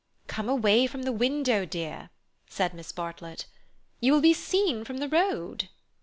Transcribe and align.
"Come 0.25 0.49
away 0.49 0.87
from 0.87 1.03
the 1.03 1.11
window, 1.11 1.63
dear," 1.63 2.09
said 2.49 2.73
Miss 2.73 2.91
Bartlett. 2.91 3.45
"You 3.99 4.13
will 4.13 4.19
be 4.21 4.33
seen 4.33 4.83
from 4.83 4.97
the 4.97 5.07
road." 5.07 5.69